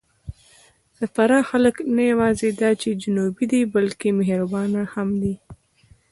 د 0.97 0.99
فراه 1.13 1.43
خلک 1.49 1.75
نه 1.95 2.03
یواځې 2.11 2.47
دا 2.61 2.69
چې 2.81 2.99
جنوبي 3.01 3.45
دي، 3.51 3.61
بلکې 3.75 4.09
مهربانه 4.19 4.81
هم 4.93 5.09
دي. 5.21 5.33